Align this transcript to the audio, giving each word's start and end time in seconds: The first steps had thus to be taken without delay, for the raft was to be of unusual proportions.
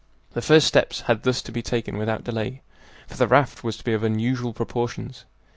The 0.31 0.41
first 0.41 0.65
steps 0.65 1.01
had 1.01 1.21
thus 1.21 1.43
to 1.43 1.51
be 1.51 1.61
taken 1.61 1.95
without 1.99 2.23
delay, 2.23 2.63
for 3.05 3.17
the 3.17 3.27
raft 3.27 3.63
was 3.63 3.77
to 3.77 3.83
be 3.83 3.93
of 3.93 4.01
unusual 4.01 4.51
proportions. 4.51 5.25